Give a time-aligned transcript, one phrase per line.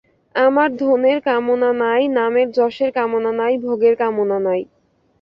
[0.35, 4.61] আমার ধনের কামনা নাই, নাম-যশের কামনা নাই, ভোগের কামনা নাই।